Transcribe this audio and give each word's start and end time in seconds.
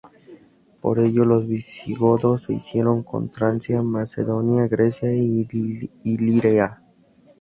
Por 0.81 0.97
ello, 0.99 1.25
los 1.25 1.45
visigodos 1.47 2.45
se 2.45 2.53
hicieron 2.53 3.03
con 3.03 3.29
Tracia, 3.29 3.83
Macedonia, 3.83 4.65
Grecia 4.67 5.11
e 5.11 5.17
Iliria. 6.03 6.81